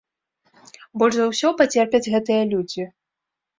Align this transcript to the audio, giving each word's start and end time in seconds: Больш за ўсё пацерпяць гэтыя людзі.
Больш 1.01 1.13
за 1.19 1.27
ўсё 1.33 1.47
пацерпяць 1.61 2.03
гэтыя 2.17 2.51
людзі. 2.57 2.91